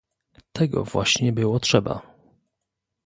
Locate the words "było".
1.33-1.59